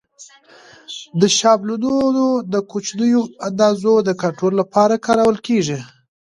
دا 1.19 1.27
شابلونونه 1.39 2.25
د 2.53 2.55
کوچنیو 2.71 3.21
اندازو 3.47 3.93
د 4.07 4.09
کنټرول 4.21 4.53
لپاره 4.61 4.95
کارول 5.07 5.37
کېږي. 5.47 5.79